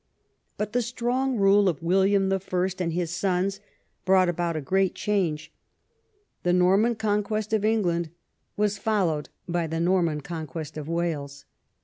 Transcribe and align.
But 0.57 0.73
the 0.73 0.81
strong 0.81 1.37
rule 1.37 1.69
of 1.69 1.83
William 1.83 2.33
I. 2.33 2.69
and 2.79 2.91
his 2.91 3.11
sons 3.11 3.59
brought 4.03 4.29
about 4.29 4.55
a 4.55 4.59
great 4.61 4.95
change. 4.95 5.53
The 6.41 6.53
Xorman 6.53 6.97
Conquest 6.97 7.53
of 7.53 7.63
England 7.63 8.09
was 8.57 8.79
followed 8.79 9.29
by 9.47 9.67
the 9.67 9.79
Norman 9.79 10.21
Conquest 10.21 10.75
of 10.75 10.87
Wales. 10.89 11.45